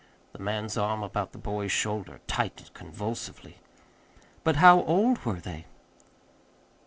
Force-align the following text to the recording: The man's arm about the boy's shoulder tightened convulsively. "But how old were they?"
The 0.33 0.39
man's 0.39 0.79
arm 0.79 1.03
about 1.03 1.31
the 1.31 1.37
boy's 1.37 1.71
shoulder 1.71 2.21
tightened 2.25 2.73
convulsively. 2.73 3.57
"But 4.43 4.55
how 4.55 4.81
old 4.85 5.23
were 5.25 5.39
they?" 5.39 5.67